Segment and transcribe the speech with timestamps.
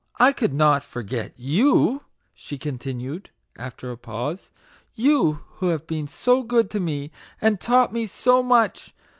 [0.19, 2.01] I could not forget YOU!"
[2.33, 7.93] she continued, after a pause;<( you, who have been so good to me, and taught
[7.93, 8.95] me so much